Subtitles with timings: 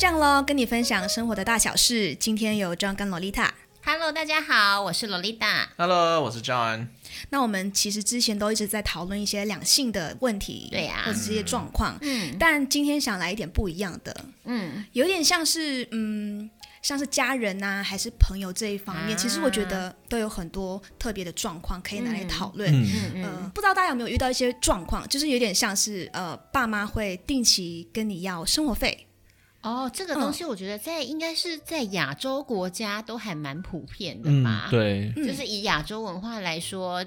[0.00, 2.14] 这样喽，跟你分享生活的大小事。
[2.14, 3.50] 今天有 John 跟 Lolita。
[3.84, 5.66] Hello，大家好，我是 Lolita。
[5.76, 6.86] Hello，我是 John。
[7.28, 11.98] 那我们其实之前都一直在讨论一些两性的问题，对呀、啊，或者这些状况。
[12.00, 16.48] 嗯，但今天想来一点不一样的，嗯，有点像是嗯，
[16.80, 22.72] 像是家人呐、啊，还是朋友这一方面、啊，其实我觉得都有很多特别的状况可以拿来讨论。
[22.72, 29.06] 嗯嗯呃，不知道大家有没有遇到一些状况，就是有点像是呃，爸妈会定期跟你要生活费。
[29.62, 34.68] 哦，这个东西我觉得在、嗯、应该是在亚洲国家都还蛮普遍的吧？
[34.68, 37.04] 嗯、对，就是以亚洲文化来说。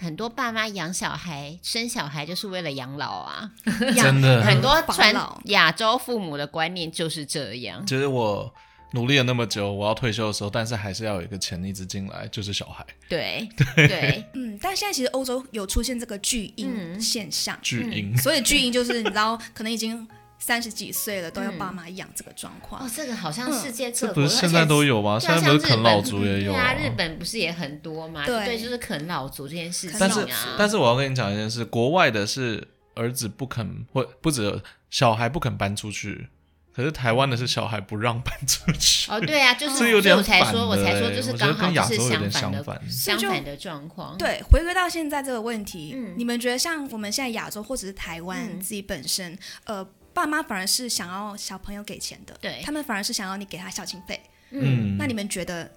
[0.00, 3.50] 很多爸妈养小孩、生小孩就是为了养老啊，
[4.00, 4.40] 真的。
[4.44, 5.12] 很多传
[5.46, 7.84] 亚洲父母的观念就是这样。
[7.84, 8.54] 就是我
[8.92, 12.86] 努力了那么久，我要退休的时候，但是还是要有一个钱一直进来，就是小孩。
[13.08, 20.06] 对对，对 嗯，但现在其实欧洲有出现这个巨婴现象，巨婴，所以巨婴就是你知道，可能已经。
[20.38, 25.18] 三十几岁了都要爸妈养这个状况、嗯、哦，这个好像世界各国、嗯、不是现在都有吗？
[25.18, 26.72] 现在不是啃老族也有啊？
[26.74, 28.24] 对啊，日本不是也很多吗？
[28.24, 29.98] 对，对就是啃老族这件事情、啊。
[30.00, 36.28] 但是但是我要跟你讲一件事，国外的是儿子不肯或不止小孩不肯搬出去，
[36.72, 39.10] 可是台湾的是小孩不让搬出去。
[39.10, 41.96] 哦，对啊， 就是我才说，我才说就是刚好是
[42.30, 44.16] 相反的相反的状况。
[44.16, 49.86] 对，回归到现在这个问题、嗯，你们觉得像我们现在亚洲或者是台湾、嗯、自己本身，呃。
[50.12, 54.20] 爸妈反而是想要小朋友给钱的，对，他们反而是想要你给他孝亲费。
[54.50, 55.70] 嗯，那你们觉得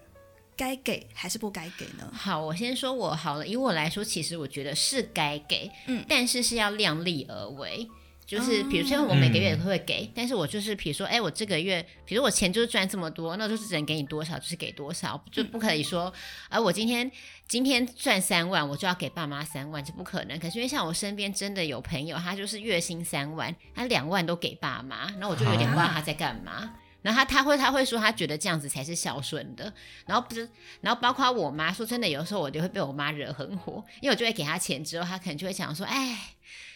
[0.56, 2.10] 该给还是不该给呢？
[2.14, 3.46] 好，我先说我好了。
[3.46, 7.88] 以我来说，其实我觉得是该给，嗯，但是是要量力而为。
[8.32, 16.06] 就是比如说，我每个月也会给，嗯、但是我就是比如说，哎，我这个月，比如我钱就是赚这么多，那就是只能给你多少，就是给多少，就不可以说，
[16.48, 17.12] 而、嗯、我今天
[17.46, 20.40] 今天赚三万，我就要给爸妈三万，这不可能。
[20.40, 26.54] 可是因为像我身边真的有朋友，他就是月薪三万，他两万都给爸妈，那我就有点不知道他在干嘛。
[26.54, 29.74] 啊、然后他他会他会说，他觉得这样子才是孝顺的。
[30.06, 30.48] 然后不是，
[30.80, 36.18] 然后包括我妈说，真的有时候我就会被我妈惹很火，因为我就会给他钱之后，他可能就会想说，哎。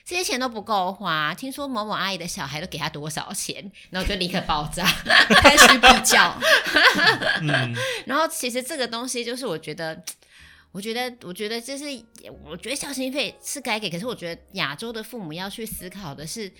[0.06, 4.86] 这些钱都不够花，听说某某阿姨的小孩都给他多少钱，然后就立刻爆炸，
[5.42, 6.40] 开始比较。
[7.42, 7.74] 嗯、
[8.06, 10.00] 然后其实这个东西就是我觉得，
[10.72, 11.86] 我觉得，我觉得就是，
[12.44, 16.54] 我觉得孝心费是该给，可是我觉得亚洲的父母要去思考的是，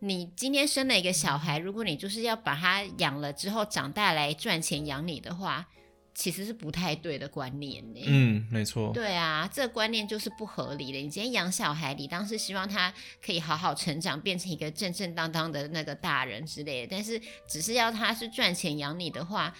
[0.00, 5.68] 你今天生了一个小孩，如果你就是要把他养了之后长大来赚钱养你的话。
[6.18, 8.00] 其实是不太对的观念呢。
[8.04, 8.90] 嗯，没错。
[8.92, 10.98] 对啊，这个观念就是不合理的。
[10.98, 12.92] 你今天养小孩，你当时希望他
[13.24, 16.88] 可以好好成长，变成一个正正当当的那个大人之类的。
[16.90, 19.54] 但是，只是要他是赚钱养你的话，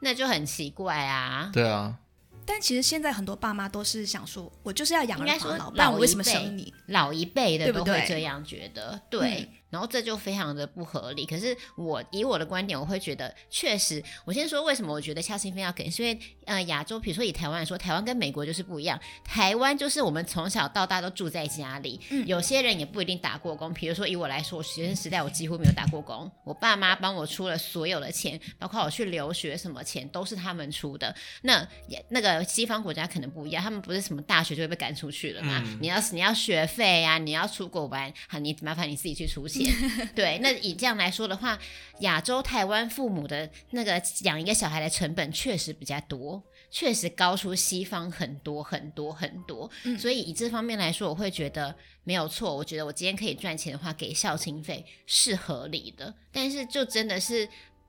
[0.00, 1.50] 那就很奇怪啊。
[1.52, 1.98] 对啊。
[2.46, 6.72] 但其实现在很多爸妈都是想说，我就是要养儿防老，不然老我为什么生你？
[6.86, 9.40] 老一辈的都会这样觉得，对，对。
[9.40, 11.26] 嗯然后这就非常的不合理。
[11.26, 14.02] 可是我以我的观点，我会觉得确实。
[14.24, 18.98] 我先说为什么我觉得孝亲费要给，是因为呃亚洲，比如说以台湾来说，台湾跟美国就是不一样。
[19.24, 23.72] 台湾就是我们从小到大都住在家里，嗯，有些人也不一定打过工。
[23.74, 31.14] 比如说以我来说，我学生时代我几乎没有打过工，我爸妈帮我出了所有的钱，包括我去留学什么钱都是他们出的。
[31.42, 31.66] 那
[32.08, 35.62] 那个西方国家可能不一样，他们不是什么大学就会被赶出去了嘛？
[35.64, 39.55] 嗯，你要你要学费呀，啊，你要出国玩，好，你麻烦你自己去出钱。
[40.14, 41.58] 对，那以这样来说的话，
[42.00, 49.70] 亚洲台湾父母的那个养一个小孩的成本确实比较多，确实高出西方很多很多很多。
[49.84, 51.74] 嗯，所以以这方面来说，我会觉得
[52.04, 52.54] 没有错。
[52.54, 56.14] 我觉得我今天可以赚钱的话，给孝亲费是合理的。
[56.32, 57.48] 但是就真的是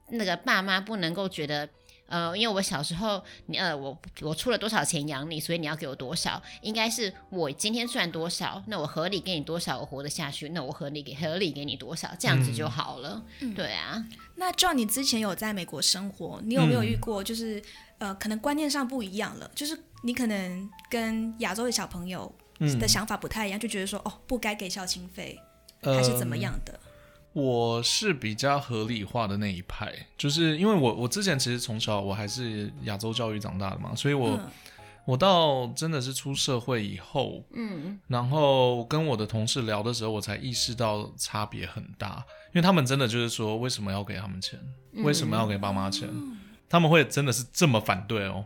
[0.09, 1.69] 那个爸妈不能够觉得。
[2.07, 13.23] 呃，因为我小时候，你呃，我我出了多少钱养你，所以你要给我多少，应该是我今天赚多少，那我合理给你多少，我活得下去，那我合理给合理给你多少，这样子就好了。
[13.41, 14.03] 嗯、对啊。
[14.35, 17.59] 那 John，你之前有在美国生活，你有没有遇过，就是、
[17.97, 22.33] 嗯、呃，可能观念上不一样了，就是你可能跟亚洲的小朋友
[22.79, 25.37] 的想法不太一样，嗯、就觉得说，哦，不该给孝亲费，
[25.81, 26.79] 还是怎么样的？
[27.37, 34.49] 呃我是比较合理化的那一派，就是因为我我之前其实从小我还是亚洲教育长大的嘛，所以我、嗯、
[35.05, 44.59] 我到真的是出社会以后，嗯，然后跟我的同事聊的时候，我才意识到差别很大，因为他们真的就是说，为什么要给他们钱？
[45.03, 46.09] 为什么要给爸妈钱？
[46.11, 48.45] 嗯、他们会真的是这么反对哦，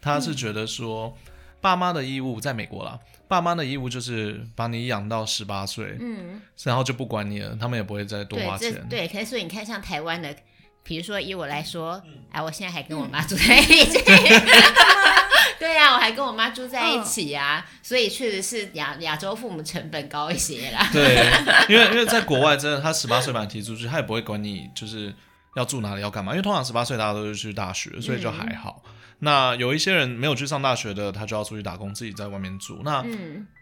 [0.00, 1.14] 他是觉得说。
[1.62, 2.98] 嗯爸妈的义务在美国啦，
[3.28, 8.84] 爸妈的义务就是把你养到十八岁，嗯，然后就不管你了，他们也不会再多花钱。
[8.90, 10.34] 对，可是所以你看，像台湾的，
[10.82, 14.02] 比如说以我来说，哎、嗯啊，我现在还跟我妈住在一起，
[15.60, 20.88] 对啊，我还跟我妈住在一起啊，嗯、所以确实是亚亚洲父母成本高一些啦。
[20.92, 21.24] 对，
[21.68, 25.14] 因为因为在国外真的，他十八岁把你提出去，他也不会管你就是
[25.54, 28.82] 要住哪里要干嘛，因为通常十八岁大家都是去大学，所以就还好。
[28.84, 28.91] 嗯、
[29.22, 33.02] 那有一些人没有去上大学的，他就要出去打工，自己在外面住，那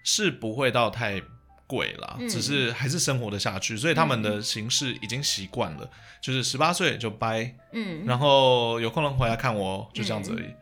[0.03, 1.23] 是不会到太。
[1.71, 5.91] 贵啦，只是还是生活的下去，嗯、所以他们的形式已经习惯了，嗯、
[6.21, 10.47] 就是十八岁就掰，嗯，然后有空能回来看我，就这样子而已。
[10.47, 10.57] 嗯、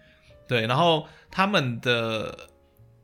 [0.46, 2.50] 对，然后他们的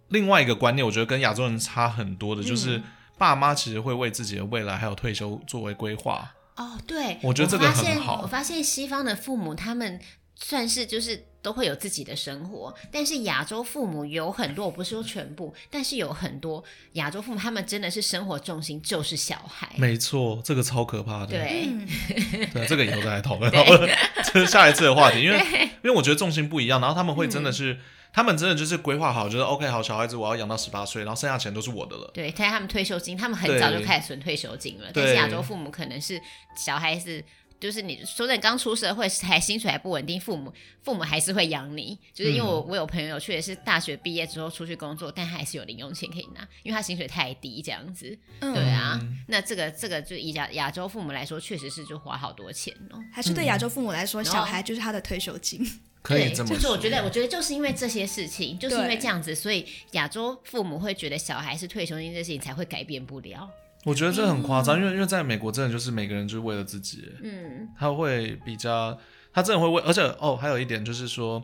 [0.09, 2.83] 另外一个观念，我觉得跟亚洲人差很多的，就是
[3.17, 6.31] 爸妈其实会为自己的未来还有退休作为规划。
[6.57, 8.21] 哦，对，我觉得这个很好。
[8.21, 9.99] 我发现西方的父母他们
[10.35, 11.25] 算是就是。
[11.45, 16.65] 都会有自己的生活，但是亚洲父母有很多，我不是说全部，但是有很多
[16.95, 19.71] 亚洲父母，他们真的是生活重心就是小孩。
[19.77, 21.27] 没错，这个超可怕的。
[21.27, 21.69] 对，
[22.51, 23.91] 对，这个以后再来讨论，讨 论
[24.33, 25.39] 这是下一次的话题，因为
[25.83, 27.79] 因为我觉得重心不一样，然后他们会真的是，嗯、
[28.15, 32.11] 他们真的就是规划好，就是 OK，好，小孩子我要养到十八岁，然后剩下钱都是我的了。
[32.15, 36.19] 对，他他们退休金，他们很早就开始存退休金了，但是亚洲父母可能是
[36.57, 37.23] 小孩子。
[37.65, 40.53] 就是你说的，你刚出社会还薪水还不稳定，父母
[40.83, 41.99] 父母还是会养你。
[42.13, 48.19] 就是因为我我有朋友确实是大学毕业之后出去工作，但还是有零用钱可以拿，因为他薪水太低这样子。
[48.41, 53.03] 嗯、对啊，那这个这个就以亚亚洲父母来说，确实是就花好多钱哦。
[53.11, 55.67] 还是对亚洲父母来说，嗯、小孩就是他的退休金。
[56.05, 56.57] 可以这么说。
[56.57, 63.49] 就是我觉得，我觉得就是因为这些事情，就是因为这样子，所以亚洲父母会觉得小孩是退休金这事情才会改变不了。
[63.85, 68.99] 我觉得这很夸张，因为因为在美国真的就是每个人就是为了自己，嗯，他会比较，
[69.33, 71.43] 他真的会为，而且哦，还有一点就是说，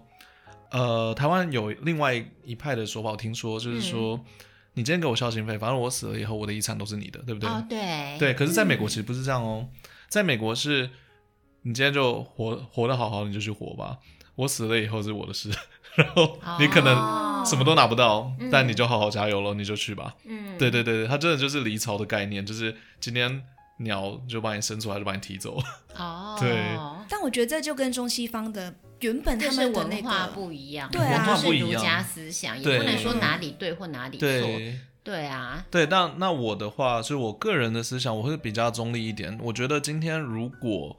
[0.70, 2.14] 呃，台湾有另外
[2.44, 4.24] 一派的说法，我听说就是说，嗯、
[4.74, 7.48] 你今天给我孝心费，反正我死了以后，我的遗产都是你的，对不对？
[7.50, 8.34] 哦，对，对。
[8.34, 10.88] 可是在美国其实不是这样哦，嗯、在美国是，
[11.62, 13.98] 你今天就活活得好好，你就去活吧，
[14.34, 15.50] 我死了以后是我的事，
[15.94, 16.94] 然后你可能。
[16.96, 20.14] 哦什么都拿不到，嗯、但你就好好加油了，你就去吧。
[20.26, 23.42] 嗯，对对对，它真的就是离巢的概念，就是今天
[23.78, 25.58] 鸟就把你生出来，就把你踢走。
[25.96, 26.50] 哦， 对。
[27.08, 34.28] 但我觉得这就跟中西方的原本他们的、那个、文化不一样，对啊，就是儒家思想，也不能说哪里对或哪里错。
[34.28, 35.86] 对，对啊，对。
[35.86, 39.38] 但那我的话，就是我个人的思想，我会比较中立一点。
[39.42, 40.94] 我觉得今天如果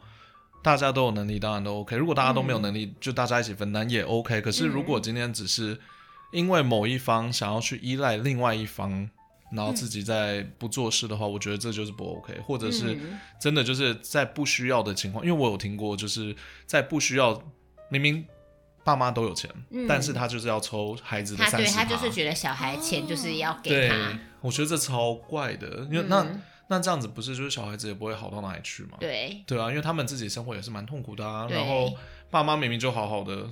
[0.62, 4.42] 大家都有能力，当然都 OK；如果大家都没有能力，嗯、就大家一起分担也 OK。
[4.42, 5.80] 可是如果今天只是
[6.32, 9.10] 因为某一方想要去依赖另外一方，
[9.52, 12.98] 然后自己在不做事的话，嗯、我觉得这就是不 OK，或者是
[13.40, 16.36] 真的就是在不需要的情况，因为我有听过，就是
[16.66, 17.42] 在不需要，
[17.90, 18.26] 明明
[18.84, 28.98] 爸妈都有钱，嗯、但是他就是要抽孩子的三十趴，他对他就是觉得小孩钱就是要给他，对，我觉得这超怪的，因为那、嗯、那这样子不是就是小孩子也不会好到哪里去嘛？
[28.98, 31.94] 对，对啊，因为他们自己生活也是蛮痛苦的啊，然后
[32.30, 33.46] 爸妈明明就好好的。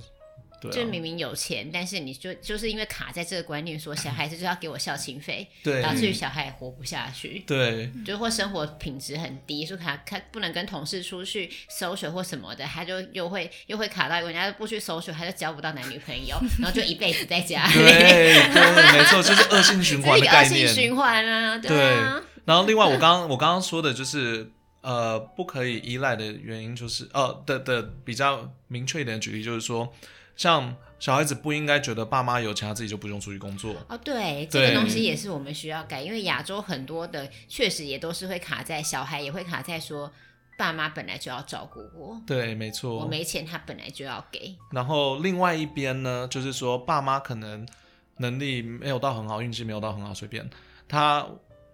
[0.62, 17.72] 啊、就明明有钱，但是你就就是因为卡在这个观念，说小孩子就要给我孝亲费， 对，导致于小孩也活不下去，对，就或生活品质很低，说他他不能跟同事出去 social 或什么的，他就又会又会卡到，人家不去 social，他就交不到男女朋友，然后就一辈子在家里。
[17.72, 22.20] 对对，没错，就是恶性循环的 概念，恶性循环啊，对啊。
[22.44, 24.50] 然后另外我刚刚我刚刚说的就是
[24.80, 29.92] 呃不可以依赖的原因，就是呃的的比较明确一点的举例就是说。
[30.36, 33.74] 像小孩子不应该觉得爸妈有钱，他自己就不用出去工作。
[33.90, 40.10] 哦，对，对这个东西也是我们需要改，因为亚洲很多的确实也都是会卡在小孩也会卡在说，
[40.56, 42.18] 爸妈本来就要照顾我。
[42.26, 43.00] 对，没错。
[43.00, 44.56] 我没钱，他本来就要给。
[44.70, 47.68] 然后另外一边呢，就是说爸妈可能
[48.16, 50.48] 能力没有到很好，运气没有到很好，随便
[50.88, 51.26] 他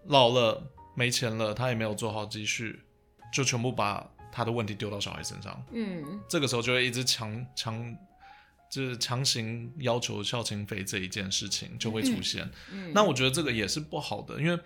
[0.08, 0.62] 老了
[0.94, 2.80] 没钱了，他也没有做好积蓄，
[3.32, 5.64] 就全部把他的问题丢到小孩身上。
[5.72, 7.96] 嗯，这个时候就会一直强强。
[8.68, 14.58] 就是强行要求孝亲费这一件事情就会出现，嗯嗯、那我觉得这个也是不好的，因为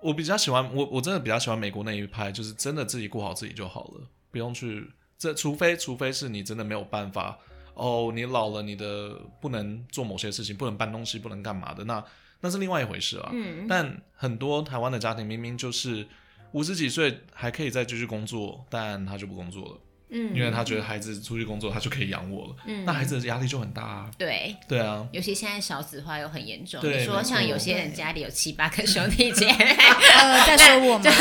[0.00, 4.88] 我比较喜欢我我真的比较喜欢美国那一派，就是真的自己顾好自己就好了，不用去
[5.18, 7.36] 这，除非除非是你真的没有办法
[7.74, 12.02] 哦，你老了，你的不能做某些事情，不能搬东西，不能干嘛的，那
[12.40, 13.30] 那是另外一回事啊。
[13.32, 16.06] 嗯、但很多台湾的家庭明明就是
[16.52, 19.78] 五十几岁还可以再继续工作，但他就不工作了。
[20.14, 22.56] 嗯，因为他觉得孩子出去工作，他就可以养我了。
[22.66, 24.10] 嗯，那孩子的压力就很大啊。
[24.16, 25.06] 对，对啊。
[25.12, 26.80] 尤其现在少子化又很严重。
[26.80, 29.54] 对，你说像有些人家里有七八个兄弟姐妹，
[30.18, 31.02] 呃，在说我们？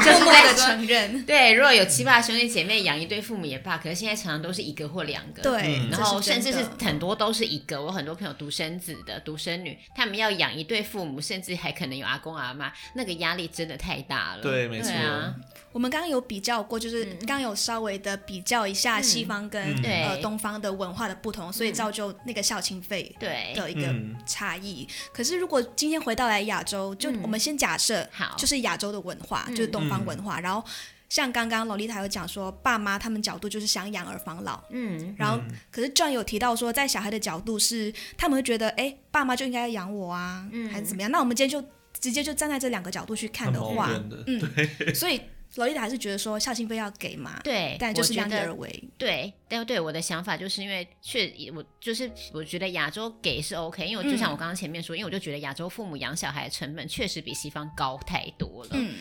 [0.00, 1.24] 就是默默的承认。
[1.24, 5.42] 对，如果有七八个兄弟姐妹养一对父母也罢，可是现在常常都是一个或两个。
[5.42, 7.80] 对，然后甚至是很多都是一个。
[7.80, 14.42] 我很多朋友独生子的、独生女，他们要养一对父母，甚至还可能有阿公阿妈，那个压力真的太大了。
[14.42, 14.92] 对，没错。
[15.72, 23.94] 我们刚刚有比较过，就是刚刚有稍微的比较一下西方跟、嗯、呃东方的文化的不同，所以造就那个孝亲费对的一个
[24.26, 24.88] 差异。
[25.12, 30.64] 可是如果今天回到来亚洲，就我们先假设，好，就是亚洲的文化，就是东方文化，然后。
[31.10, 41.10] 像刚刚洛丽塔有讲说，爸妈他们角度就是想养儿防老，嗯，然后可是 John 有提到说，在小孩的角度是他们会觉得，哎，爸妈就应该要养我啊，嗯，还是怎么样？
[41.10, 44.22] 那我们今天就直接就站在这两个角度去看的话，的。
[44.28, 45.20] 嗯，对，所以
[45.56, 58.96] 萝莉塔还是觉得说孝心费要给嘛，对，但就是量力而为，对，但对我的想法就是因为确我就是我觉得亚洲给是 OK，因为我就像我刚刚前面说，嗯、因为我就觉得亚洲父母养小孩的成本确实比西方高太多了，嗯。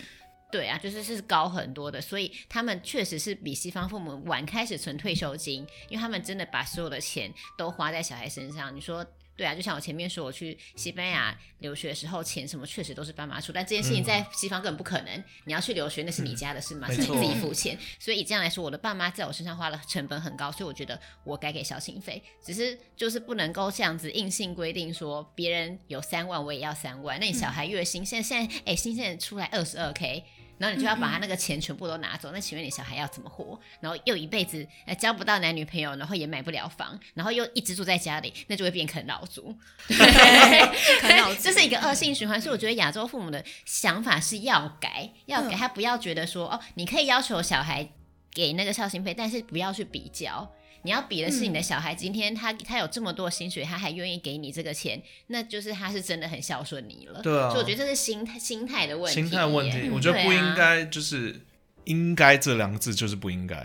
[0.51, 8.75] 对啊，就是是高很多的，所以他们确实是比西方父母晚开始存退休金，因为他们真的把所有的钱都花在小孩身上。
[8.75, 9.05] 你说
[9.39, 15.15] 对啊，就像我前面说，我去西班牙留学的时候，钱什么确实都是爸妈出，但这件事情在西方根本不可能。
[15.15, 17.79] 嗯、你要去留学，那是你家的事嘛，嗯、是你自己付钱。
[17.97, 30.25] 所以以这样来说，我的爸妈在我身上花了成本很高，所以我觉得我该给孝心费，只是就是不能够这样子硬性规定说别人有三万我也要三万，那你小孩月薪现在现在哎新鲜出来二十二 k。
[30.59, 33.59] 然后你就要把他那个钱全部都拿走，嗯嗯，那请问你小孩要怎么活？
[33.79, 39.55] 然后又一辈子呃交不到男女朋友，然后也买不了房，然后又一直住在家里，那就会变啃老族。
[39.87, 42.39] 啃老族，这是一个恶性循环。
[42.39, 47.89] 所以我觉得亚洲父母的想法是要改，要改，他不要觉得说哦，你可以要求小孩
[48.33, 50.51] 给那个孝心费，但是不要去比较。
[50.83, 57.21] 你要比的是你的小孩，今天他他有这么多薪水，他还愿意给你这个钱，那就是他是真的很孝顺你了。
[57.21, 59.21] 对啊，所以我觉得这是心态心态的问题。
[59.21, 61.41] 心态问题，我觉得不应该就是
[61.83, 63.55] “应该”这两个字就是不应该。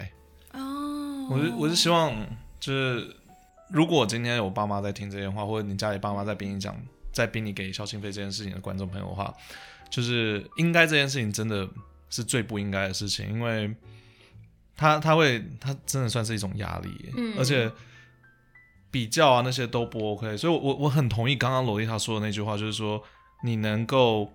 [0.52, 2.26] 哦，我是我是希望
[2.59, 3.16] 就是，
[3.68, 6.76] 如果今天有爸妈在听这些话，或者你家里爸妈在逼你讲，
[7.12, 9.33] 在逼你给孝心费这件事情的观众朋友的话，
[9.88, 11.68] 就是应该这件事情真的
[12.11, 13.73] 是最不应该的事情，因为。
[14.76, 17.71] 他他会，他真的算是一种压力，嗯，而且
[18.90, 23.02] 比较啊那些都不 OK，所以我，我我很同意刚刚罗莉塔说的那句话，就是说
[23.43, 24.33] 你能够。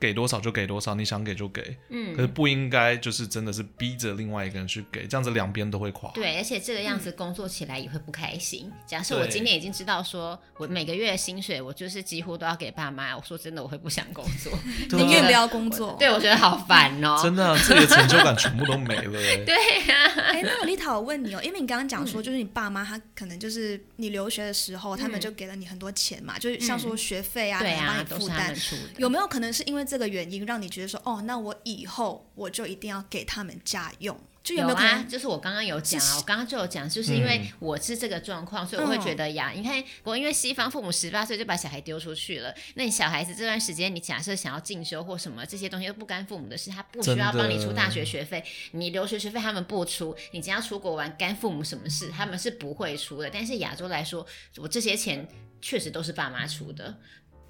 [0.00, 6.10] 给多少就给多少，你想给就给，嗯，可是不应该就是真的是逼着另外一个人去给，这样子两边都会垮。
[6.12, 8.64] 对，而且这个样子工作起来也会不开心。
[8.66, 14.52] 嗯、假设我今天已经知道说我每个月的薪水我就是几乎都要给爸妈，我说真的我会不想工作，
[14.98, 15.94] 宁愿不要工作。
[15.98, 17.20] 对，我觉得好烦哦。
[17.22, 19.20] 真的、啊，自己的成就感全部都没了。
[19.44, 19.54] 对
[19.86, 20.20] 呀、啊。
[20.30, 28.56] 哎、欸，那萝莉塔，我问你哦，因为你刚刚讲说就是你爸妈他可能就是你留学的时候，嗯、他们就给了你很多钱嘛，就是像说学费啊，对啊，帮你负担。
[28.96, 30.70] 有没有可能是因为这个原因让你？
[30.70, 34.78] 觉得说哦，那我以后我就一定要给他们家用，就有没有？
[34.78, 53.28] 有啊，就是我刚刚有讲啊，我刚刚就有讲，就是因为我是这个状况，嗯、所以我会觉得呀，你看，我因为西方父母十八岁就把小孩丢出去了，那你小孩子这段时间，你假设想要进修或什么这些东西都不干父母的事，他不需要帮你出大学学费，你留学学费他们不出，你只要出国玩干父母什么事，他们是不会出的。
[53.28, 54.24] 但是亚洲来说，
[54.58, 55.26] 我这些钱
[55.60, 56.96] 确实都是爸妈出的。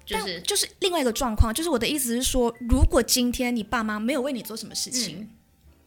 [0.05, 5.29] 就是就是另外一个状况，就是我的意思是说，如果今天你爸妈没有为你做什么事情，嗯、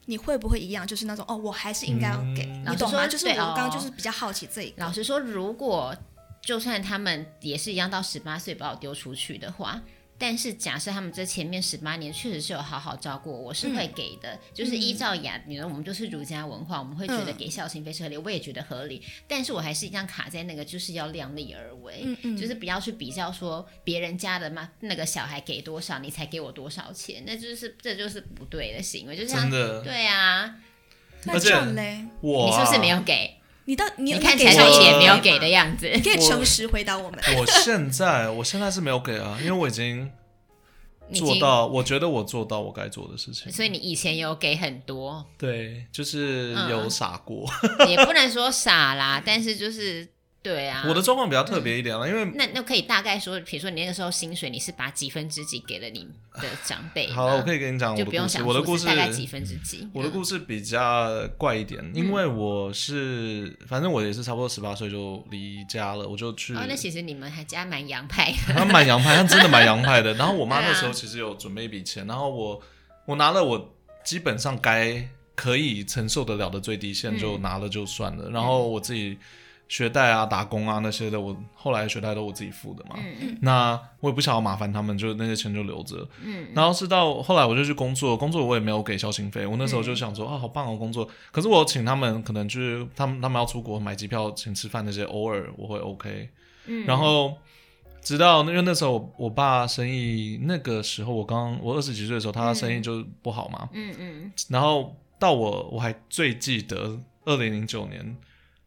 [0.05, 0.85] 你会不会一样？
[0.85, 3.07] 就是那种哦，我还是应该要给，嗯、你懂吗？
[3.07, 4.83] 就是我刚刚就是比较好奇这一个。
[4.83, 5.95] 老实说，如果
[6.41, 9.81] 就算他们也是一样到十八岁把我丢出去的话。
[10.17, 19.01] 但是假设他们这前面十八年确实是有好好照顾我，我是会给的，嗯、就是依照雅，你说我们就是儒家文化，我们会觉得给孝心费是合理，嗯、我也觉得合理。
[19.27, 30.55] 但是我还是一样卡在那个，就是要量力而为，嗯嗯，就是不要去比较说别人家的嘛，那个小孩给多少，你才给我多少钱，那就是这就是不对的行为，就是真的，对啊。
[31.25, 33.35] 那这样嘞，我、啊、你是不是没有给？
[33.65, 37.19] 你到你，你看起来一点没有给的样子，你可以诚实回答我们。
[37.37, 40.11] 我现在我现在是没有给啊， 因为我已经
[41.13, 43.51] 做到，我觉得我做到我该做的事情。
[43.51, 47.47] 所以你以前有给很多，对，就是有傻过，
[47.79, 50.14] 嗯、 也不能说傻啦，但是就是。
[50.45, 57.07] 对啊，我的状况比较特别一点了，因为那那可以大概说，比如说你那个时候薪水，你是把几分之几给了你的长辈？
[57.11, 58.05] 好，我可以跟你讲我的故事。
[58.05, 59.89] 就不用想，我的故事大概几分之几？
[59.91, 66.53] 我的故事比较怪一点，因为我是反正我也是差不多十八岁就离家了，我就去。
[66.53, 70.13] 哦，那其实你们还家蛮洋派的， 他蛮洋派，他真的蛮洋派的。
[70.15, 72.61] 然后我妈那时候其实有准备一笔钱，然后我
[73.07, 73.73] 我拿了我
[74.03, 78.29] 基本上该可以承受得了的最低线，就拿了就算了。
[78.29, 79.17] 然后我自己。
[79.67, 82.95] 学贷啊，打工啊那些的，我后来学贷都我自己付的嘛。
[82.97, 83.37] 嗯嗯。
[83.41, 86.07] 那我也不想要麻烦他们，就那些钱就留着。
[86.23, 86.47] 嗯。
[86.53, 89.45] 然后是到后来我就去工作，工作我也没有给孝亲费。
[89.45, 91.09] 我那时候就想说、嗯、啊，好棒哦，工作。
[91.31, 96.29] 可是我请他们，可能就是他们他们要出国买机票请吃饭那些，偶尔我会 OK。
[96.67, 96.85] 嗯。
[96.85, 97.35] 然后
[98.01, 103.69] 直到因为那时候我，我爸生意那个时候我刚我二十几岁的时候，他的生意就不好嘛。
[103.73, 104.31] 嗯嗯。
[104.49, 104.95] 然后。
[105.17, 108.17] 到我我还最记得二零零九年，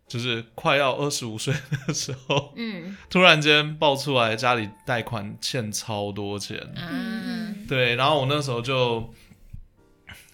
[0.09, 1.55] 就是快要二十五岁
[1.87, 9.13] 的时候，嗯，突然间爆出来家里贷款欠超多钱，嗯，对，然后我那时候就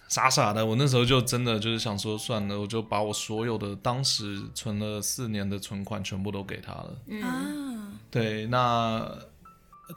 [0.07, 9.07] 傻傻的，我那时候就真的就是想说算了，我就把我所有的当时存了四年的存款全部都给他了，嗯，对，那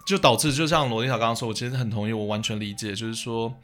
[0.05, 3.55] 就导致就像罗丽塔刚刚说，我其实很同意，我完全理解，就是说。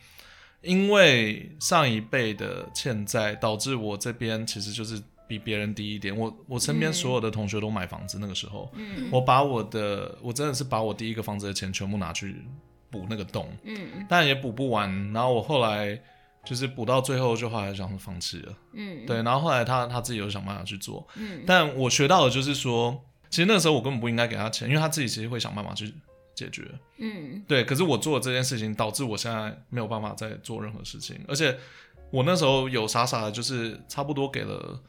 [0.66, 4.99] 因为上一辈的欠债，导致我这边其实就是
[5.38, 6.16] 比别人低一点。
[6.16, 12.42] 我我身边所有的同学都买房子，那个时候，嗯，我把我的我真的是把我第一个房子的钱全部拿去
[12.90, 15.12] 补那个洞，嗯，但也补不完。
[15.12, 16.00] 然后我后来
[16.44, 19.22] 就是补到最后，就后来想放弃了，嗯，对。
[19.22, 25.92] 然后后来他他自己有想办法去做，嗯，但我学到的就是说，其实那个时候我根本不应该给他钱，因为他自己其实会想办法去。
[26.36, 31.56] 解决，嗯，对，可是我做了这件事情，导致我现在没有办法再做任何事情，而且
[32.10, 34.82] 我那时候有傻傻的，就是差不多给了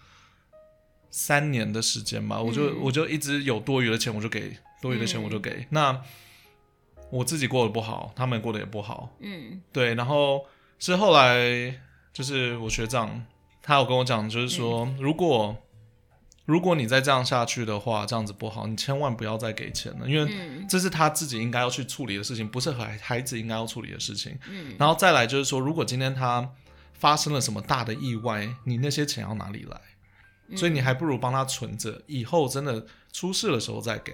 [1.18, 5.50] 三年的时间吧，我就、嗯、我就一直有多余的钱，我就给多余的钱，我就给。
[5.50, 6.02] 嗯、那
[7.10, 9.96] 我自己过得不好，他们过得也不好，嗯，对。
[9.96, 10.46] 然后
[10.78, 11.74] 是后来，
[12.12, 13.26] 就是我学长，
[13.62, 15.56] 他有跟我讲，就是说，嗯、如果
[16.44, 20.30] 如果你再这样下去的话，这样子不好，你千万不要再给钱了，因为
[20.68, 24.38] 这是他自己应该要去处理的事情，不是孩孩子应该要处理的事情。
[24.50, 26.52] 嗯，然后再来就是说，如果今天他
[26.92, 29.80] 发生了什么大的意外，你那些钱要哪里来？
[30.56, 34.14] 所以你还不如帮他存着，以后真的出事的时候再给，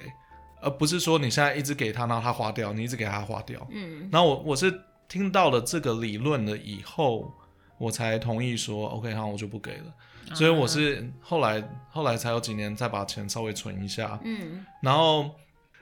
[0.61, 3.67] 而不是说你现在一直给他，然后他花掉，你一直给他花掉。
[3.71, 4.73] 嗯，然后我我是
[5.09, 7.33] 听到了这个理论了以后，
[7.77, 9.93] 我才同意说，OK，好，我就不给了。
[10.33, 15.29] 所以我是后来后来才有几年再把钱稍微存一下，嗯，然后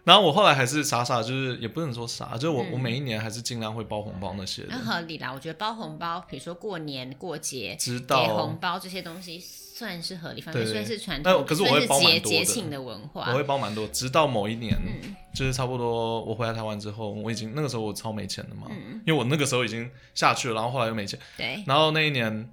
[0.04, 4.70] 然后我后来还是傻傻，就是也不能说傻，就是我、嗯、我每一年还是尽量会包红包那些的。
[4.72, 9.40] 那合理啦，我觉得包红包，比如说过年过节，知道给红包这些东西
[9.80, 22.50] 算是合理，反正算是传统，但可是我会包蛮多的节庆的文化，我会包蛮多，直到某一年，嗯、就是差不多我回来台湾之后，我已经那个时候我超没钱的嘛，嗯、因为我那个时候已经下去了，然后后来又没钱，对，然后那一年。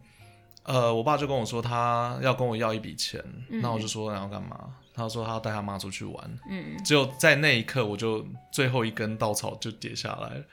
[0.68, 4.68] 呃，我爸就跟我说，他要跟我要一笔钱，嗯、那我就说，那要干嘛？
[4.92, 6.38] 他说他要带他妈出去玩。
[6.50, 10.44] 嗯，只有在那一刻，我就最后一根稻草就跌下来了，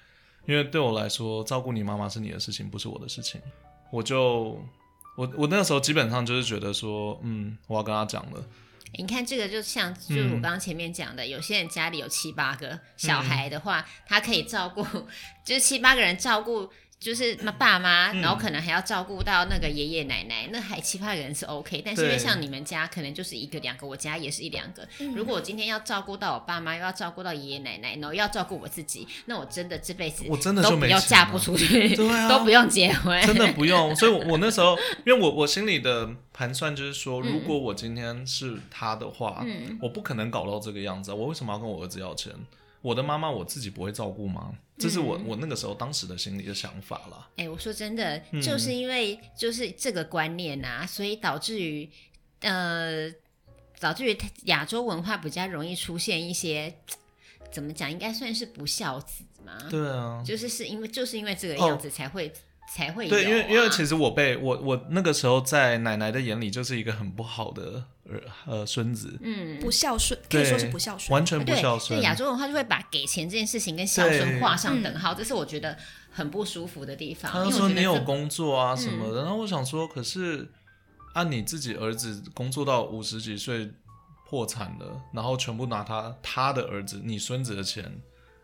[0.46, 3.42] 因为对我来说，照顾你妈妈是你的事情，不是我的事情。
[3.92, 4.56] 我就
[5.16, 8.44] 我我那个时候基本上就是觉得说，嗯，我要跟他讲了。
[8.96, 14.84] 你看这个就像就是我刚刚前面讲的，嗯、有些人家里有七八个小孩的话，嗯、他可以照顾，
[15.44, 16.70] 就是七八个人照顾。
[17.04, 21.82] 就是爸妈，然后可能还要照顾到那个爷爷奶奶，嗯、那还其他的人是 OK。
[21.86, 24.88] 但是因为像你们家可能就是一个两个，我家也是一两个。
[25.00, 33.94] 嗯、如果我今天要照顾到我爸妈，又要照顾到爷爷奶奶，然后又要照顾我自己，那我真的这辈子我真的就没有嫁不出去， 对啊、 都不用结婚，真的不用。
[33.98, 41.12] 所以我， 我那时候，因为我我心里的盘算就是说，如果我今天是他的话，嗯、我不可能搞到这个样子。
[41.12, 42.32] 我为什么要跟我儿子要钱？
[42.84, 44.54] 我的妈妈我自己不会照顾吗？
[44.78, 47.30] 这是我、嗯、我那个时候当时的心里的想法啦。
[47.38, 51.90] 哎、欸，我说真的，就是因为就是这个观念啊，嗯、所以导致于
[52.42, 53.10] 呃，
[53.80, 56.76] 导致于亚洲文化比较容易出现一些
[57.52, 59.58] 怎么讲，应该算是不孝子嘛。
[59.70, 62.28] 对啊，就是是因为就是因为这个样子才会。
[62.28, 62.32] 哦
[62.68, 67.84] 才会、啊、对，因为因为其实我被我我那个时候在奶奶的眼里就是一个很不好的
[68.46, 72.00] 呃孙子，嗯，不孝顺，可以说是不孝顺，完全不孝顺。
[72.00, 75.78] 对，亚洲人他就会把给钱这件事情跟孝顺画上等号，对这是我觉得
[76.12, 77.32] 很不舒服的地方。
[77.32, 80.50] 他说你有工作啊什么的，嗯、然后我想说，可是
[81.14, 83.72] 按你自己儿子工作到五十几岁
[84.28, 88.02] 破产了，然后全部拿他他的儿子你孙子的钱，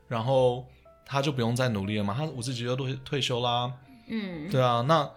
[0.08, 0.68] 然后
[1.04, 2.14] 他就不用再努力了嘛？
[2.16, 3.74] 他五十几岁都退休啦。
[4.10, 5.10] 嗯，对啊，那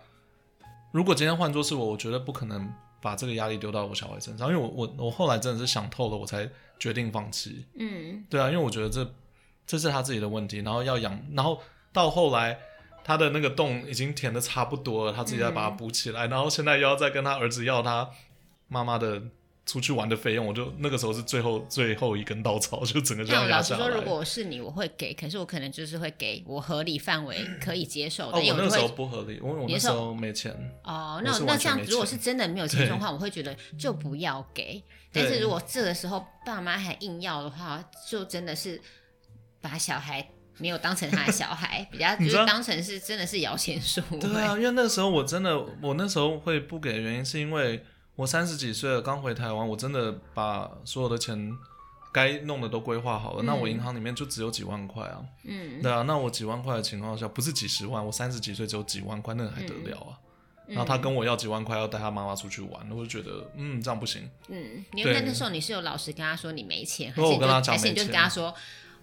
[0.93, 7.67] 如果今天换作是我，我觉得不可能把这个压力丢到我小孩身上，因为我我我后来真的是想透了，我才决定放弃。
[7.79, 9.15] 嗯，对啊，因为我觉得这
[9.67, 11.61] 这是他自己的问题，然后要养，然后
[11.93, 12.59] 到后来
[13.03, 18.11] 他的那个洞已经填的差不多了，他自己再把它补起来，嗯、然后现在又要再跟他儿子要他
[18.69, 19.23] 妈妈的。
[19.65, 23.81] 出去玩的费用，我就那个时候是最后最后一根稻草， 就整个这样压下来。
[23.81, 28.39] 老实说，如果是你，我会给，可是我可能就是会给我合理范围可以接受的。
[28.39, 30.53] 哦，我那时候不合理，因为我那时候没钱。
[30.83, 34.83] 哦，那那这样，如果是真的没有钱的话，我会觉得就不要给。
[35.13, 38.81] 但是如果这个时候爸妈还硬要的话，就真的是
[39.61, 44.01] 把小孩没有当成他的小孩，比较 就是当成是真的是摇钱树。
[44.21, 47.85] 对啊，因为那时候我真的，我那时候会不给的原因是因为。
[48.17, 51.57] 我三十几岁了，刚回台湾，我真的把所有的钱
[52.13, 53.43] 该弄的都规划好了。
[53.43, 55.25] 嗯、那我银行里面就只有几万块啊。
[55.45, 60.19] 嗯，对啊，那我几万块的情况下，不是几十万，我三十几岁只有几万块，那还得了啊？
[60.69, 64.29] 嗯、然后他跟我要几万块，要带他妈妈出去玩，我就觉得，嗯，这样不行。
[64.49, 68.55] 嗯，因为那时候你是有老实跟他说你没钱，我跟他讲还是你就跟他说，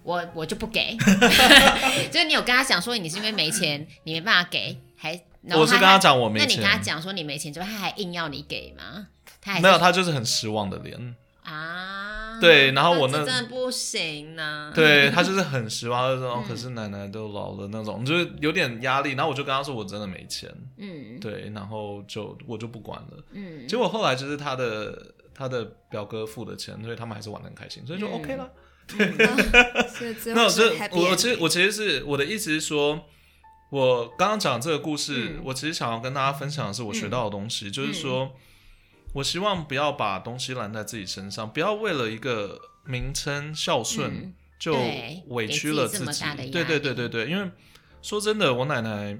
[0.03, 0.95] 我我就不给
[2.11, 9.07] 就是你有跟他讲说你是因为没钱，你没办法给，还我是跟他讲我没钱，那你跟他讲说你没钱之后，他还硬要你给吗？
[9.41, 12.39] 他还没有，他就是很失望的脸啊。
[12.41, 14.71] 对，然后我那真的不行呢。
[14.73, 19.11] 对，他就是很失望，就说、嗯、可是奶奶都老了那种，就是有点压力。
[19.11, 23.67] 然后我就跟他说我真的没钱，嗯，对，然后就我就不管了，嗯。
[23.67, 28.49] 结果后来就是他的他的表哥付的钱，所以他们还是玩的很开心，所以就 OK 了。
[28.97, 33.05] 嗯、对， 那我是我其实我其实是我的意思是说，
[33.69, 38.25] 我刚刚讲这个故事，嗯、我其实想要跟大家分享的是我学到的东西，嗯、就是说。
[38.25, 38.31] 嗯
[39.13, 44.71] 我希望不要把东西揽在自己身上，不要为了一个名称孝顺就
[45.29, 46.51] 委屈了自己。
[46.51, 47.49] 对对对对对，因为
[48.03, 49.17] 说真的，我奶奶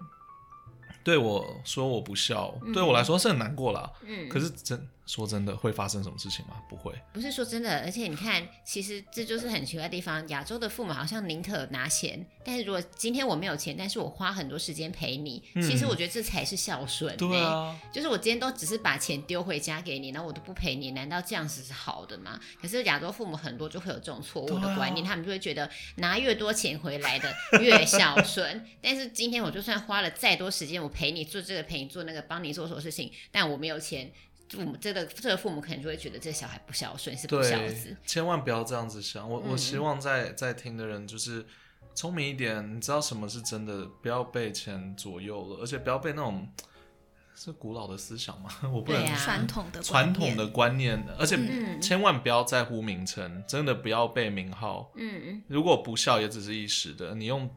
[1.03, 3.91] 对我说我不孝，嗯、对我来说是很难过啦。
[4.05, 4.87] 嗯，可是真。
[5.09, 6.61] 说真的，会发生什么事情吗？
[6.69, 6.93] 不会。
[7.11, 10.25] 不是说真的，而且你看，其实这就是很奇怪的地方。
[10.27, 17.17] 亚洲的父母好像宁可拿钱，但是如果今天我没有钱，但是我花很多时间陪你，嗯、其实我觉得这才是孝顺、欸。
[17.17, 22.39] 对啊，就是我今天都只是把钱丢回家给你，然后我都不陪你，难道这样子是好的吗？
[22.61, 28.63] 可是亚洲父母很多就会有这种错误的观念，啊、他们就会觉得拿越多钱回来的越孝顺。
[28.79, 34.11] 但是今天我就算花了再多时间，我陪你做这个，陪你做那个，帮你做什么事情，但我没有钱。
[34.49, 37.95] 父母这个这个父母可能就会觉得这小孩不孝顺，是不孝子。
[38.03, 39.29] 千万不要这样子想。
[39.29, 41.45] 我、嗯、我希望在在听的人就是
[41.93, 46.51] 聪明一点，你知道什么是真的，不要被钱左右了，而且不要被那种
[47.35, 51.37] 是古老的思想嘛， 我不能传统的传统的观念，而且
[51.79, 54.91] 千万不要在乎名称，真的不要被名号。
[54.95, 57.47] 嗯，如果不孝也只是一时的，你用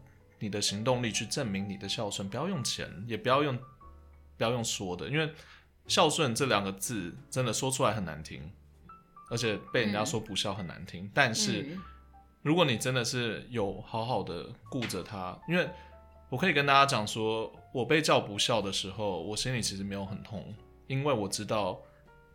[0.41, 3.57] 你的行动力去证明你的孝顺，不要用钱，也不要用
[4.37, 5.33] 不要用说的，因为。
[5.93, 8.51] 孝顺这两个字真的说出来很难听，
[9.31, 11.05] 而且被人家说不孝很难听。
[11.05, 11.77] 嗯、但是，
[12.41, 15.69] 如果你真的是有好好的顾着他，因为
[16.31, 20.55] 我可以跟大家讲说，我被叫不孝的时候，我心里其实没有很痛，
[20.87, 21.79] 因为我知道。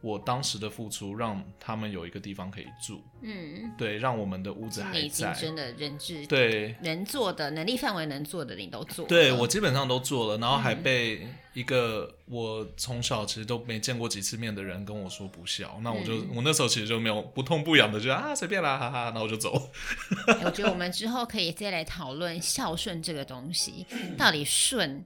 [0.02, 5.34] 我当时的付出让他们有一个地方可以住，嗯，对，让我们的屋子还在。
[5.34, 9.06] 你真的人质，对，能做的能力范围能做的你都做。
[9.08, 19.72] 对，我基本上都做了，然后还被一个我从小其实都没见过几次面的人跟我说不孝，嗯、那我就我那时候其实就没有不痛不痒的，就啊随便啦，哈哈，然后我就走。
[20.46, 23.86] 我觉得我们之后可以再来讨论孝顺这个东西，
[24.18, 25.04] 到底顺。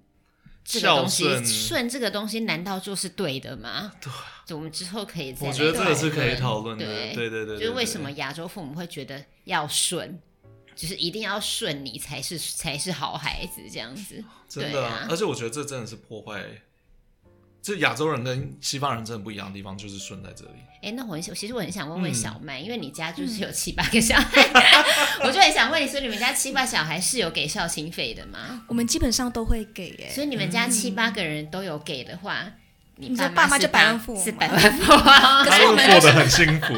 [0.64, 3.92] 这个东西顺这个东西难道就是对的吗？
[4.02, 4.12] 对，
[4.46, 5.48] 就我们之后可以再。
[5.48, 6.86] 我觉得这个是可以讨论的。
[6.86, 10.20] 对对对对，就是为什么亚洲父母会觉得要顺，
[10.76, 14.24] 就是一定要顺你才是才是好孩子这样子。
[14.48, 15.08] 真的啊！
[15.10, 16.44] 而且我觉得这真的是破坏。
[17.62, 20.52] 这亚洲人跟西方人真的不一样的地方，就是顺在这里。
[20.82, 24.42] 哎，那我很其实我很想问问小麦，嗯、因为你家就是有七八个小孩，
[25.22, 28.64] 嗯、 我就很想问你说，你们家七八小孩是有给孝心费的吗？
[28.68, 32.54] 我们基本上都会给，哎，所以你们家七八个人都有给的话，嗯、
[32.96, 36.74] 你说爸妈就百万富翁，是百万富翁，可是我们过得很幸福，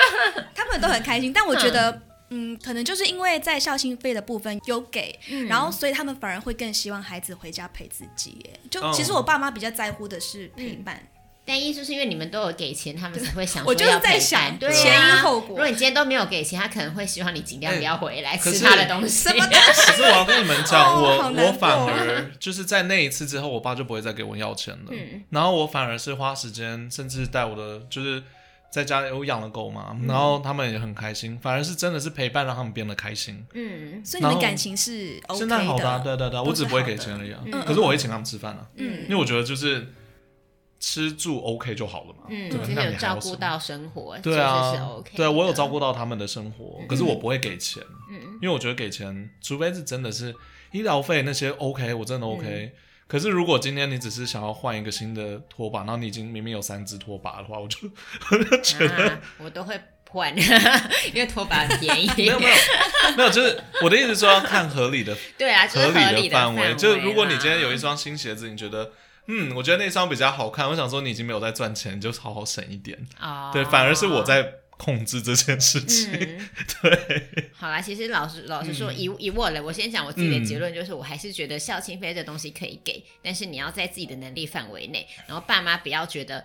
[0.54, 2.00] 他们都很开心，但我觉得。
[2.32, 8.30] 嗯嗯，可能就是因为在孝心费的部分有给，嗯、然后所以他们反而会更希望孩子回家陪自己。
[8.44, 11.06] 耶，就其实我爸妈比较在乎的是陪伴，嗯、
[11.44, 13.64] 但意思是因为你们都有给钱，他们才会想。
[13.66, 15.50] 我就是在想对前因后果。
[15.50, 19.28] 如果你今天都没有给钱，他可能会希望你尽量不要回来吃他的东西。
[19.28, 19.46] 什么？
[19.46, 24.90] 可是我要跟你们讲， 哦、我我反而就是在那一次之后，我爸就不会再给我要钱了。
[24.90, 28.22] 嗯、然后我反而是花时间，甚至带我的就是。
[28.72, 33.44] 在家里我养了狗嘛，嗯、然后他们也很开心，反而是真的是陪伴让他们变得开心。
[33.52, 35.36] 嗯，所以你们感情是 OK 的。
[35.36, 37.34] 现在好的，对对对，我只不会给钱而已。
[37.44, 38.66] 嗯，可是我会请他们吃饭啊。
[38.76, 39.86] 嗯，因为我觉得就是
[40.80, 42.24] 吃住 OK 就好了嘛。
[42.30, 45.10] 嗯，就是有照顾到生活，对啊，是 OK。
[45.16, 47.82] 对啊，我有照顾到他们的生活，可是我不会给钱。
[48.10, 50.34] 嗯，因为我觉得给钱，除非是真的是
[50.70, 52.72] 医疗费那些 OK，我真的 OK。
[53.12, 57.76] 可是，如果今天你只是想要换一个新的拖把，然后你已经明明有三只拖把的话，我就
[58.30, 60.34] 我就觉得、啊、 我都会换，
[61.12, 62.10] 因为拖把很便宜。
[62.16, 62.54] 没有没有
[63.18, 66.74] 没有，就是我的意思说要看合理的，对啊，就是、合理的范围。
[66.74, 68.92] 就如果你今天有一双新鞋子，你觉得
[69.26, 72.98] 嗯，我觉得那双比较好看，我想说你已经没有在赚钱，你就好好省一点。
[73.20, 74.54] 哦，对，反而是我在。
[74.82, 76.48] 控制这件事情，嗯、
[76.82, 77.50] 对。
[77.54, 86.44] 好啦，其实老实老实说，以、嗯、以我来，我先讲我自己的结论，就是我还是觉得孝亲费这东西可以给，嗯、但是你要在自己的能力范围内，然后爸妈不要觉得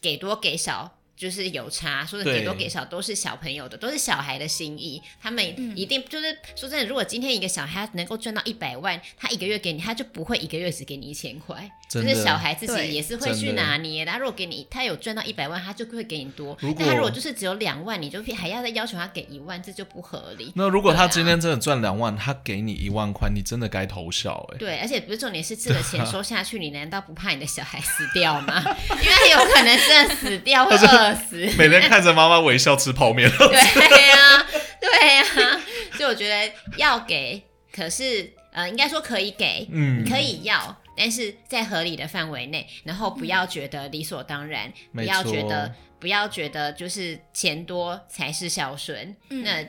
[0.00, 1.00] 给多给少。
[1.22, 5.00] 就是有差，说的给多给少都是小朋友的，都是小孩的心意。
[5.22, 11.70] 他们一定就是、嗯、说真的，如果今天一个小孩能够赚到一百万，他一个月给你，他就不会一个月只给你一千块。
[11.88, 14.10] 就是小孩自己也是会去拿捏的。
[14.10, 16.56] 他如果给你，他有赚到一百万，他就会给你多。
[16.58, 20.50] 如果他如果就是只有两万，你就还要再要求他给一万，这就不合理。
[20.56, 24.58] 那如果他今天真的赚两万，他给你一万块，你真的该偷笑哎、欸。
[24.58, 28.60] 对，而且不是重点是这个钱 收下去，你难道不怕你的小孩死掉吗？
[28.90, 30.76] 因为有可能真的死掉会
[31.58, 33.30] 每天看着妈妈微笑吃泡面。
[33.36, 34.46] 对呀、啊，
[34.80, 35.60] 对呀、啊，
[35.92, 49.16] 所以我觉得要给，可是呃，应该说可以给，嗯，可以要，但是在合理的范围内，然后不要觉得理所当然，嗯、不要觉得不要觉得就是钱多才是孝顺。
[49.30, 49.64] 嗯、那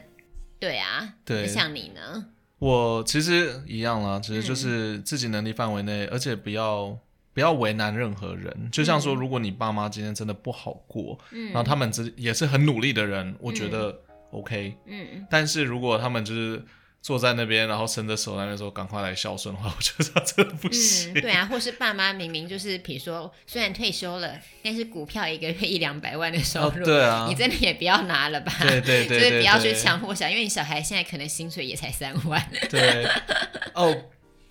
[0.59, 2.25] 对啊，对，像你呢？
[2.59, 6.97] 我其实一样啦，其实就是自己能力范围内，而且不要。
[7.33, 13.99] 不要为难任何人，就像说，如果你爸妈今天真的不好过，嗯，然后他们这也是很努力的人，我觉得
[14.31, 16.63] OK，嗯，但是如果他们就是
[17.01, 21.11] 坐在那边，然后伸着手在那说赶快来孝顺的话， 我觉得他真的不行。
[21.11, 28.53] 嗯，对啊，或是爸妈明明就是，比如说虽然退休了，但是股票一个月一两百万的收入，哦，对啊，你真的也不要拿了吧？
[28.61, 32.47] 对对对，对，就是不要去强迫小孩，因为你小孩现在可能薪水也才三万。
[32.69, 33.05] 对，
[33.73, 34.03] 哦。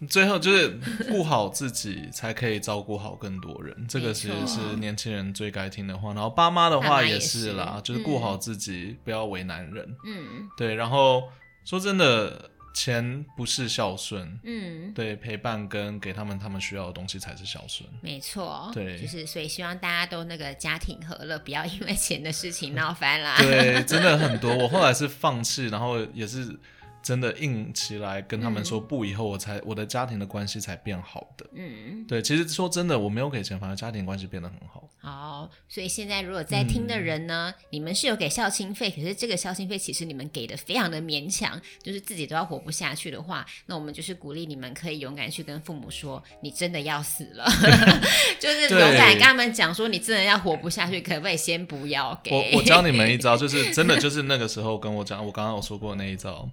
[0.09, 3.87] 最后就是顾好自己，才可以照顾好更多人。
[3.89, 6.13] 这个其实是年轻人最该听的话。
[6.13, 9.97] 然后爸妈的话也是啦，是就是顾好自己，嗯、不要为难人。
[10.05, 10.75] 嗯，对。
[10.75, 11.25] 然后
[11.65, 14.39] 说真的，钱不是孝顺。
[14.43, 17.89] 嗯，对，陪伴跟给他们他们需要的东西才是孝顺。
[18.01, 18.71] 没错。
[18.75, 23.37] 对，就是所以希望大家都那个家庭和乐，不要因为钱的事情闹翻啦。
[23.39, 24.53] 对，真的很多。
[24.57, 26.59] 我后来是放弃，然后也是。
[27.03, 31.45] 真的硬起来跟他们说不，以后我才、嗯、我的家庭的关系才变好的。
[31.55, 34.89] 嗯，对，其实说真的，我没有给钱，反而家庭关系变得很好。
[35.01, 47.45] 好，所以现在如果在听的人呢，嗯、你们是有给孝亲费，可是这个孝亲费其实你们给的非常的勉强，就是自己都要活不下去的话，那我们就是鼓励你们可以勇敢去跟父母说，你真的要死了，
[48.39, 52.31] 就是勇敢跟他们讲说，你真的要活不下去，可不可以先不要给？
[52.31, 56.49] 我我教你们一招，就是真的就是那个时候跟我讲，我刚刚有说过的那一招。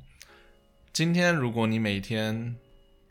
[0.91, 2.55] 今天如果你每天，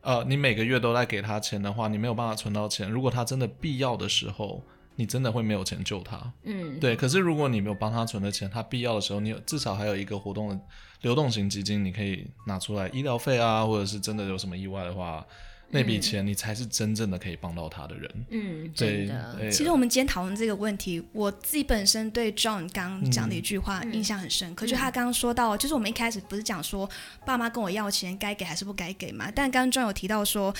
[0.03, 2.91] 呃，你每个月都在给他钱的话，你没有办法存到钱。
[2.91, 4.62] 如果他真的必要的时候，
[4.97, 6.33] 你真的会没有钱救他。
[6.43, 6.97] 嗯，对。
[6.97, 10.61] 可是如果你没有帮他存的钱，他必要的时候，你有至少还有一个活动的
[11.03, 15.25] 流动型基金，你可以拿出来医疗费啊，或者是真的有什么意外的话。
[15.70, 18.11] 那笔钱，你才是真正的可以帮到他的人。
[18.31, 19.50] 嗯，对的。
[19.50, 26.88] 其实我们今天讨论这个问题，我自己本身对 John 刚讲的一句话印象很深刻，嗯、就他刚刚说到，就是我们一开始不是讲说
[27.26, 29.31] 爸妈跟我要钱该给还是不该给嘛？
[29.31, 30.54] 但刚刚 John 有提到说，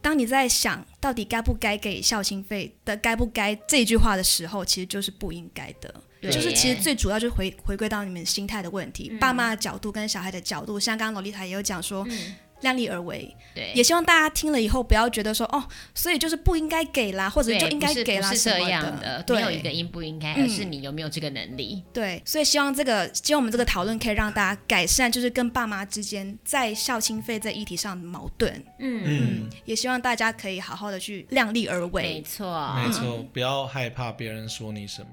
[0.00, 5.94] 当你在想到底该不该给孝心费的该不该这一句话的时候，其实就是不应该的。
[6.18, 12.06] 对就是其实最主要就是回回归到你们心态的问题，嗯、爸妈的角度跟小孩的角度，像刚刚萝莉塔也有讲说。
[12.08, 15.62] 嗯量力而为，对，也希望大家听了以后不要觉得说哦，
[15.94, 18.60] 所以就是不应该给啦，或者就应该给啦什么的。
[18.60, 21.82] 是这样的，对，没有一个应不应该，而是你有没有这个能力。
[21.84, 28.52] 嗯、对，所以希望这个，希望我们这个讨论可以让大家改善，就是跟爸妈之间在孝亲费这议题上的矛盾。
[28.78, 32.02] 嗯嗯，也希望大家可以好好的去量力而为。
[32.02, 35.08] 没错，没错，不要害怕别人说你什么。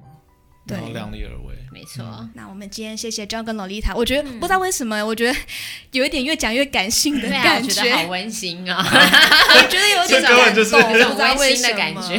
[0.65, 2.04] 对，量力而为，没错。
[2.04, 5.38] 嗯、那我们今天谢谢 John 跟 Lolita，，我觉得、嗯、不知道为什么，我觉得
[5.91, 8.78] 有一点越讲越感性的 感觉，啊、觉得好温馨啊！
[8.86, 12.17] 我觉得有点感动，就是温馨的感觉。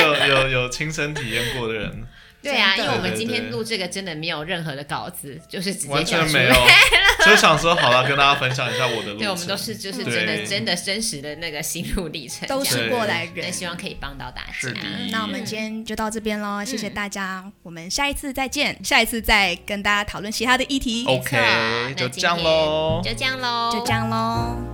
[0.00, 2.06] 有有有亲身体验过的人。
[2.44, 6.54] 对啊，因为我们今天录这个真的没有任何的稿子， 就是直接完全没有，
[7.24, 9.18] 就想说好了，跟大家分享一下我的路。
[9.18, 14.78] 对，我们都是就是真的真的真实的那个心路历程，都是过来人，希望可以帮到大家。
[15.10, 21.04] 那我们今天就到这边喽，谢谢大家，我们下一次再见，下一次再跟大家讨论其他的议题。
[21.06, 24.73] OK，就这样喽，就这样喽，就这样喽。